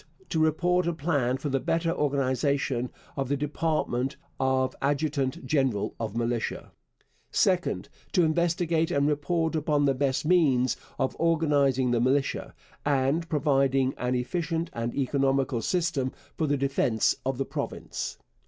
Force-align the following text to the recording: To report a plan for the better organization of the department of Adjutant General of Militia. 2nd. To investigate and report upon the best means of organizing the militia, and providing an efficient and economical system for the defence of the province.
To 0.29 0.39
report 0.39 0.87
a 0.87 0.93
plan 0.93 1.37
for 1.37 1.49
the 1.49 1.59
better 1.59 1.93
organization 1.93 2.89
of 3.15 3.29
the 3.29 3.37
department 3.37 4.15
of 4.39 4.75
Adjutant 4.81 5.45
General 5.45 5.93
of 5.99 6.15
Militia. 6.17 6.71
2nd. 7.31 7.85
To 8.13 8.23
investigate 8.23 8.89
and 8.89 9.07
report 9.07 9.53
upon 9.55 9.85
the 9.85 9.93
best 9.93 10.25
means 10.25 10.75
of 10.97 11.15
organizing 11.19 11.91
the 11.91 12.01
militia, 12.01 12.55
and 12.83 13.29
providing 13.29 13.93
an 13.99 14.15
efficient 14.15 14.71
and 14.73 14.95
economical 14.95 15.61
system 15.61 16.11
for 16.35 16.47
the 16.47 16.57
defence 16.57 17.15
of 17.23 17.37
the 17.37 17.45
province. 17.45 18.17